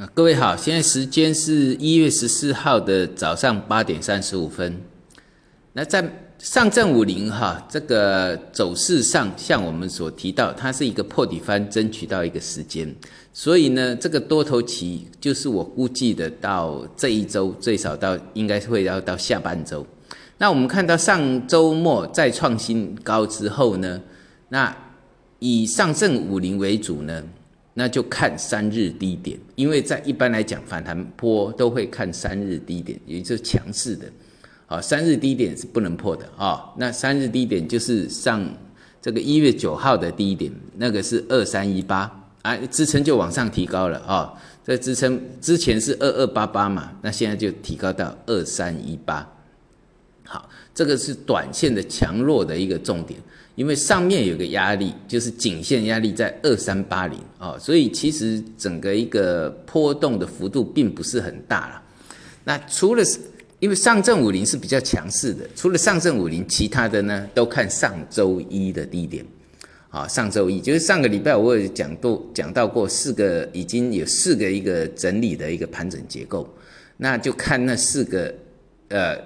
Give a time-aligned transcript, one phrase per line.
[0.00, 4.80] 啊，各位好，现在时间是一月十四号的早上八点三十五分。
[5.74, 6.02] 那在
[6.38, 12.96] 上证五零哈这个走势上，像我们所提到，它是一个破底翻，争取到一个时间。
[13.34, 19.86] 所以呢，这个多头期就是我估计的到这一周，最少到应该会要到下半周。
[20.38, 24.00] 那我们看到上周末再创新高之后呢，
[24.48, 24.74] 那
[25.40, 27.22] 以上证五零为主呢？
[27.72, 34.06] 那就看三日低点，因为在一般来讲反弹波都会看三日低点，也就是强势的，
[34.66, 36.72] 啊，三日低点是不能破的啊。
[36.76, 38.44] 那三日低点就是上
[39.00, 42.10] 这个一月九号的低点，那个是二三一八
[42.42, 44.34] 啊，支撑就往上提高了啊。
[44.64, 49.26] 这支撑之前是二二八八嘛，那现在就提高到二三一八。
[50.32, 53.18] 好，这个是短线的强弱的一个重点。
[53.56, 61.82] 因为上面有个压力，就是颈线压力在二三八零啊，所以其实整个一个波动的幅度并不是很大了。
[62.44, 63.02] 那除了
[63.58, 69.26] 因为上证五零是比较强势的，除了上证五零，其他的呢都看上周一的低点
[69.90, 70.06] 啊。
[70.06, 76.48] 上周一就是上个礼拜我有讲过讲到过四个，已经有四个一个整理的一个盘整结构，
[76.96, 78.32] 那就看那四个
[78.88, 79.18] 呃。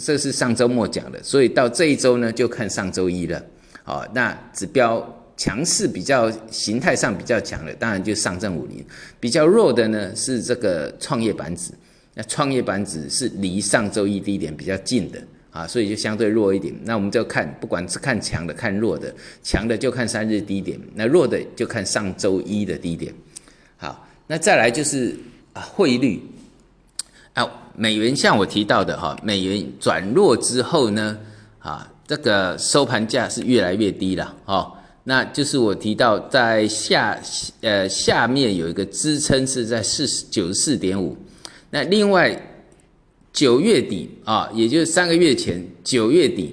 [0.00, 3.44] 这是上周末讲的，所以到这一周呢，就看上周一了。
[3.82, 8.78] 好，那指标强势比较形态上比较强的，当然就上证五零；
[9.20, 11.72] 比较弱的呢是这个创业板指。
[12.14, 16.74] 那创业板指是离上周一低点比较近的啊，所以就相对弱一点。
[16.84, 23.12] 那我们就看，不管是看强的看弱的，强的就看三日低点，那弱的就看上周一的低点。
[23.76, 25.14] 好，那再来就是
[25.52, 26.20] 啊汇率。
[27.38, 31.16] 啊，美元像我提到的哈，美元转弱之后呢，
[31.60, 34.72] 啊，这个收盘价是越来越低了，哦，
[35.04, 37.16] 那就是我提到在下
[37.60, 41.16] 呃下面有一个支撑是在四十九十四点五，
[41.70, 42.36] 那另外
[43.32, 46.52] 九月底啊，也就是三个月前九月底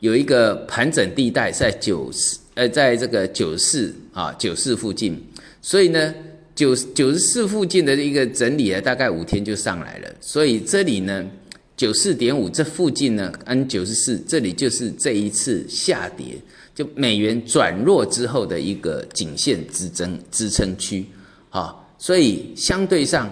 [0.00, 5.22] 有一个盘整地带在九四呃在这个九四啊九四附近，
[5.60, 6.14] 所以呢。
[6.54, 11.28] 九九十四附近的一个整理啊，大概五天就上来了，所以这里呢，
[11.76, 16.36] 九四点五这附近呢，N 九十四这里就是这一次下跌，
[16.72, 21.04] 就美元转弱之后的一个颈线支撑支撑区，
[21.50, 23.28] 啊，所以相对上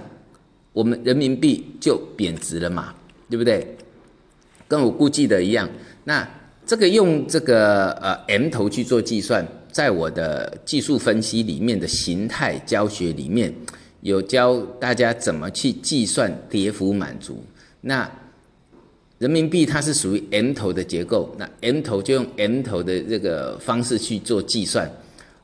[0.73, 2.93] 我们人民币就贬值了嘛，
[3.31, 3.77] 对不对？
[4.67, 5.69] 跟我估计的一样，
[6.03, 6.29] 那
[6.67, 9.47] 这个用这个呃 M 头去做计算。
[9.73, 13.53] 在我的技术分析里面的形态教学里面，
[14.03, 17.43] 有教大家怎么去计算跌幅满足。
[17.81, 18.09] 那
[19.19, 24.89] 人民币它是属于 M 头的结构，那 M 头就用 M 头的这个方式去做计算。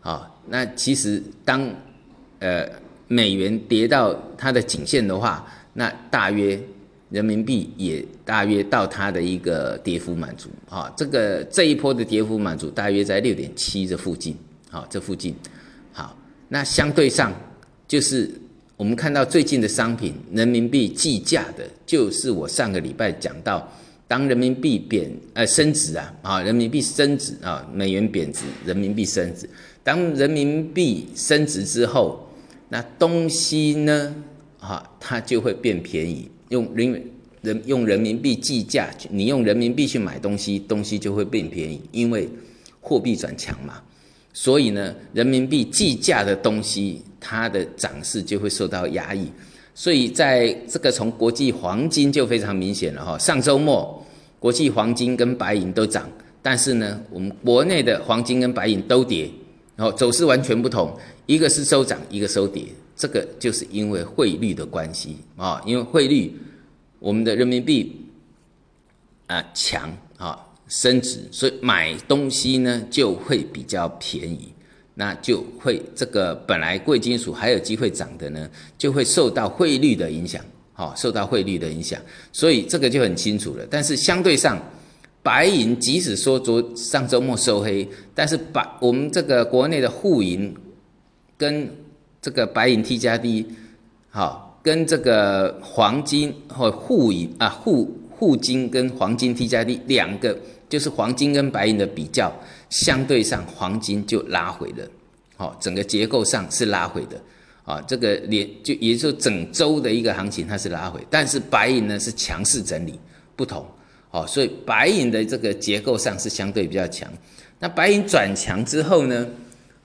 [0.02, 1.68] 啊，那其实当
[2.38, 2.68] 呃
[3.08, 6.60] 美元跌到它的颈线的话，那大约。
[7.10, 14.36] 人民币也大约到它的一个跌幅满足啊，这个这一波的跌幅满足大约在六点七这附近，
[14.68, 15.34] 好，这附近，
[15.90, 16.14] 好，
[16.48, 17.32] 那相对上
[17.86, 18.30] 就是
[18.76, 23.66] 我们看到最近的商品，人民币计价的，就是我上个礼拜讲到，
[24.06, 29.48] 当人民币贬呃升值啊，啊，人民币升值啊，美元贬值，人民币升值，
[29.82, 32.28] 当人民币升值之后，
[32.68, 34.14] 那东西呢，
[34.60, 36.30] 啊，它就会变便宜。
[36.48, 37.02] 用人
[37.42, 42.28] 人用人民币计价，你用人民币去买东西，东西就会变便宜，因为
[42.80, 43.80] 货币转强嘛。
[44.32, 49.26] 所以呢，人民币计价的东西，它的涨势就会受到压抑。
[49.74, 53.18] 所以在这个从国际黄金就非常明显了哈。
[53.18, 54.04] 上周末
[54.38, 56.08] 国际黄金跟白银都涨，
[56.42, 59.30] 但是呢，我们国内的黄金跟白银都跌，
[59.76, 60.92] 然后走势完全不同，
[61.26, 62.64] 一个是收涨，一个收跌。
[62.98, 66.36] 这个就是因为汇率的关系啊，因为汇率，
[66.98, 68.04] 我们的人民币
[69.28, 74.52] 啊强啊升值，所以买东西呢就会比较便宜，
[74.94, 82.00] 那就会这个本来贵金属还有机会涨的呢，就会受到汇率的影响，好，受到汇率的影响，
[82.32, 83.64] 所以这个就很清楚了。
[83.70, 84.60] 但是相对上，
[85.22, 90.52] 白银即使说昨上周末收黑，但是把我们这个国内的沪银
[91.36, 91.70] 跟
[92.20, 93.46] 这个白银 T 加 D，
[94.10, 100.36] 好，跟这个黄金或沪银啊沪沪金跟黄金 T 加 D 两个，
[100.68, 102.32] 就是黄金跟白银的比较，
[102.68, 104.84] 相对上黄金就拉回了，
[105.36, 107.20] 好，整个结构上是拉回的，
[107.64, 112.98] 啊，这个连就也就是说整周的一个行情它是拉回，但是白银呢是强势整理
[113.36, 113.64] 不同，
[114.10, 117.08] 好，所以白银的这个结构上是相对比较强，
[117.60, 119.24] 那白银转强之后呢？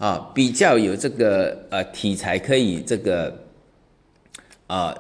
[0.03, 3.33] 啊，比较有这个呃题材可以这个
[4.67, 4.94] 啊，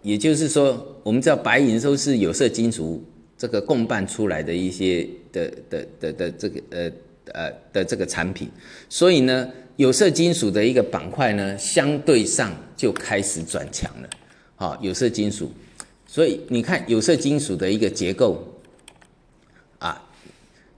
[0.00, 3.02] 也就是说，我们知道白银都是有色金属
[3.36, 6.90] 这个共伴出来的一些的的的的这个呃
[7.32, 8.48] 呃的这个产品，
[8.88, 14.08] 所以呢，有色金属的一个板块呢，相对上就开始转强了。
[14.54, 15.50] 好，有色金属，
[16.06, 18.53] 所以你看有色金属的一个结构。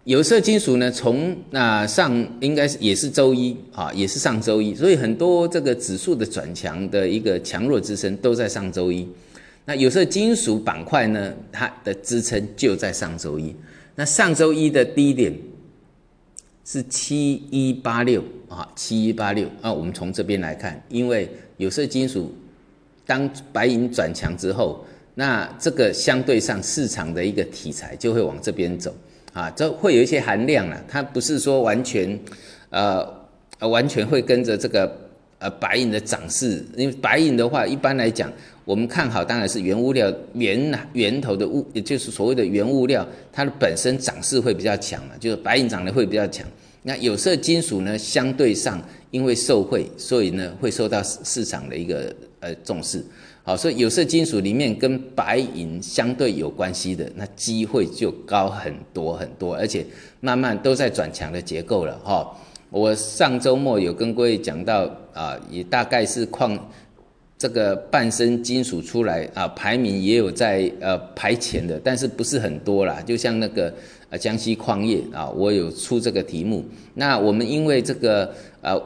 [0.06, 9.04] 有色金属呢，从那上应该是也是周一啊，也是上周一，所以很多这个指数的转强的一个强弱支撑都在上周一。
[9.64, 13.52] 那有色金属板块呢，它的支撑就在上周一。
[13.96, 15.36] 那上周一的低点
[16.64, 19.72] 是七一八六啊，七一八六啊。
[19.72, 22.32] 我们从这边来看，因为有色金属
[23.04, 24.86] 当白银转强之后，
[25.16, 28.94] 那这个相对上市场的一个题材就会往这边走。
[29.36, 32.18] 啊，这会有一些含量了，它不是说完全，
[32.70, 33.06] 呃，
[33.58, 34.90] 完全会跟着这个
[35.38, 38.32] 呃白银的涨势，因为白银的话，一般来讲，
[38.64, 46.46] 我们看好当然是原物料源源头的物，也就是所谓的原物料，它的本身涨势会比较强嘛，就是白银涨得会比较强。
[46.82, 52.10] 那有色金属呢，相对上因为受贿，所以呢会受到市市场的一个
[52.40, 53.04] 呃重视。
[53.48, 59.86] 好，所以有色金属里面跟白银相对有关系的，那机会就高很多很多，而且
[60.18, 62.36] 慢慢都在转强的结构了哈。
[62.70, 66.58] 我上周末有跟各位讲到啊，也大概是矿
[67.38, 73.00] 这个半生金属出来啊，排名也有在呃排前的，但是不是很多啦。
[73.06, 73.72] 就像那个
[74.10, 76.64] 呃江西矿业啊，我有出这个题目。
[76.94, 78.76] 那我们因为这个呃，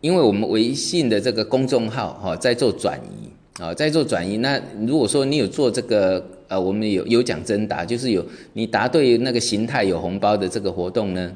[0.00, 3.28] 因为我们微信的这个公众号哈，在做转移。
[3.58, 4.36] 啊，在做转移。
[4.36, 11.32] 那如果说你有做这个，呃，我们有有奖征答，就是有你答对那个形态有红包的这个活动呢，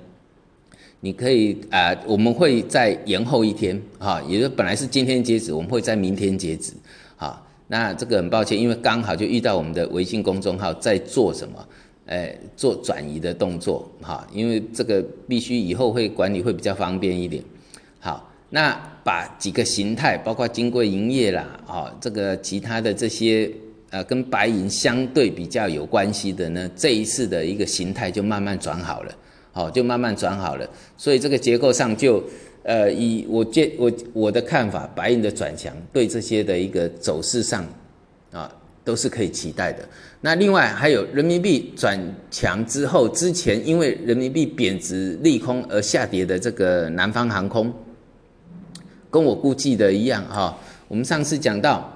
[1.01, 6.75] 你可以啊，我们会再延后一天，哈，也就本来是今天截止，我们会在明天截止，
[7.17, 11.67] 啊，那这个很抱歉，因为刚好就遇到我们的微信公众号在做什么，
[12.05, 17.43] 哎，做转移的动作，哈，因为这个必须以后会管理会比较方便一点，
[17.99, 18.79] 好，那。
[19.03, 23.51] 把几个形态，包括金贵银业啦，啊，这个其他的这些，
[23.89, 29.13] 呃，跟白银相对比较有关系的呢，这一次的一个形态就慢慢转好了，
[29.53, 30.69] 好，就慢慢转好了。
[30.99, 32.23] 所以这个结构上就，
[32.63, 37.65] 呃，以我见我我的看法，白银的转强对这些的一个走势上，
[38.33, 38.55] 啊，
[38.85, 39.83] 都是可以期待的。
[40.21, 41.99] 那另外还有人民币转
[42.31, 47.75] 强之后，之前因为人民币贬值利空而下跌的这个南方航空。
[49.11, 51.93] 跟我估计的一样哈，我们上次讲到，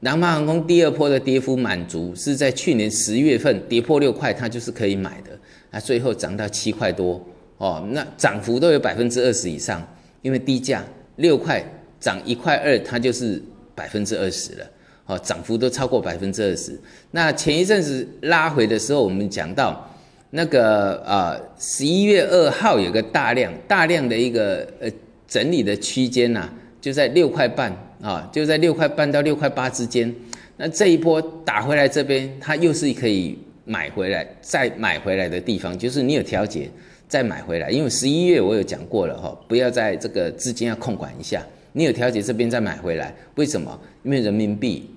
[0.00, 5.30] 南方航空第二波的跌幅满足是在去年十月份跌破六块，它就是可以买的，
[5.70, 7.22] 那最后涨到七块多
[7.58, 9.86] 哦，那涨幅都有百分之二十以上，
[10.22, 10.82] 因为低价
[11.16, 11.62] 六块
[12.00, 13.42] 涨一块二，它就是
[13.74, 14.66] 百分之二十了，
[15.04, 16.80] 哦，涨幅都超过百分之二十。
[17.10, 19.86] 那前一阵子拉回的时候，我们讲到
[20.30, 24.90] 那个啊，十一月二号有个大量大量的一个呃。
[25.28, 27.70] 整理的区间呐，就在六块半
[28.00, 30.12] 啊，就在六块半到六块八之间。
[30.56, 36.70] 那这一波打回来这边，它又是可以买回来再买回来的地方，就是你有调节
[37.06, 37.70] 再买回来。
[37.70, 43.14] 因为十一月我有讲过了哈，不要在这个资金要控管一下，你有调节这边再买回来。
[43.34, 43.78] 为什么？
[44.02, 44.88] 因为人民币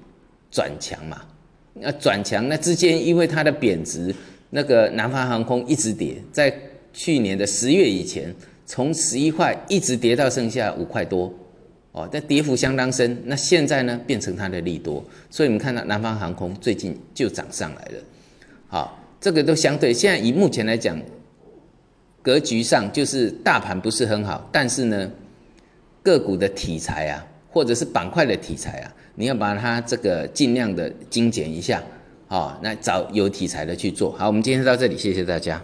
[0.50, 1.22] 转强嘛。
[1.74, 4.16] 那转强，那之间因为它的贬值，
[4.50, 6.54] 那个南方航空一直跌，在
[6.94, 8.34] 去年的十月以前。
[8.72, 11.30] 从十一块一直跌到剩下五块多，
[11.92, 13.22] 哦，但跌幅相当深。
[13.26, 18.04] 那现在呢，变成它的利多，所以我们看到南方航空最近就涨上来了。
[18.70, 19.94] 好，这个都相对。
[19.94, 20.98] 现在以目前来讲，
[22.22, 25.12] 格局上就是大盘不是很好，但是呢，
[26.02, 31.84] 个股的题材啊，或者是板块的题材啊，你要把它这个尽量的精简一下，
[32.28, 34.14] 好，那找有题材的去做。
[34.14, 35.62] 好，我们今天到这里，谢谢大家。